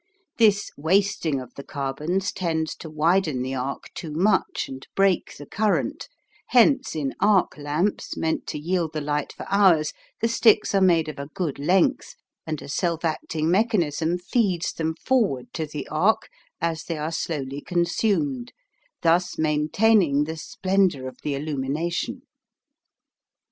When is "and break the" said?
4.67-5.45